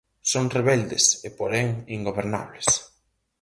Son 0.31 0.45
rebeldes, 0.57 1.05
e 1.27 1.29
porén, 1.39 1.67
ingobernables. 1.97 2.67